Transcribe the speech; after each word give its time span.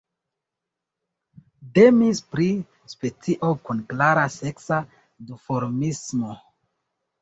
Temis 1.75 2.23
pri 2.33 2.49
specio 2.95 3.53
kun 3.69 3.87
klara 3.95 4.27
seksa 4.41 4.85
duformismo. 5.31 6.39